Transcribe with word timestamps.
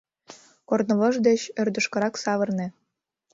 Корнывож 0.69 1.15
деч 1.27 1.41
ӧрдыжкырак 1.61 2.15
савырне. 2.23 2.67